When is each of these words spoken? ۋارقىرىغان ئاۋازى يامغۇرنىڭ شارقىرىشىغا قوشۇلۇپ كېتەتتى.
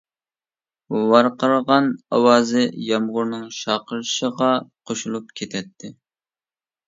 ۋارقىرىغان 1.09 1.89
ئاۋازى 2.17 2.63
يامغۇرنىڭ 2.87 3.45
شارقىرىشىغا 3.57 4.49
قوشۇلۇپ 4.91 5.31
كېتەتتى. 5.41 5.93